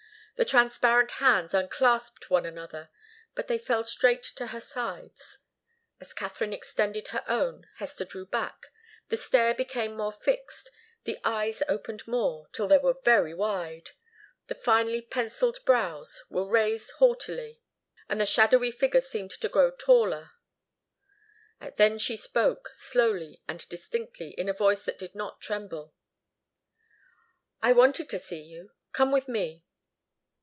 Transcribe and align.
The 0.37 0.45
transparent 0.45 1.11
hands 1.11 1.53
unclasped 1.53 2.31
one 2.31 2.47
another, 2.47 2.89
but 3.35 3.45
they 3.47 3.59
fell 3.59 3.83
straight 3.83 4.23
to 4.23 4.47
her 4.47 4.59
sides. 4.59 5.37
As 5.99 6.13
Katharine 6.13 6.51
extended 6.51 7.09
her 7.09 7.23
own, 7.27 7.67
Hester 7.75 8.05
drew 8.05 8.25
back, 8.25 8.71
the 9.09 9.17
stare 9.17 9.53
became 9.53 9.95
more 9.95 10.11
fixed, 10.11 10.71
the 11.03 11.19
eyes 11.23 11.61
opened 11.69 12.07
more, 12.07 12.47
till 12.53 12.67
they 12.67 12.79
were 12.79 12.97
very 13.05 13.35
wide, 13.35 13.91
the 14.47 14.55
finely 14.55 14.99
pencilled 15.03 15.59
brows 15.63 16.23
were 16.27 16.47
raised 16.49 16.93
haughtily, 16.93 17.61
and 18.09 18.19
the 18.19 18.25
shadowy 18.25 18.71
figure 18.71 18.99
seemed 19.01 19.29
to 19.29 19.47
grow 19.47 19.69
taller. 19.69 20.31
Then 21.75 21.99
she 21.99 22.17
spoke, 22.17 22.71
slowly 22.73 23.43
and 23.47 23.69
distinctly, 23.69 24.29
in 24.31 24.49
a 24.49 24.53
voice 24.53 24.81
that 24.85 24.97
did 24.97 25.13
not 25.13 25.39
tremble. 25.39 25.93
"I 27.61 27.73
wanted 27.73 28.09
to 28.09 28.17
see 28.17 28.41
you. 28.41 28.71
Come 28.91 29.11
with 29.11 29.27
me." 29.27 29.65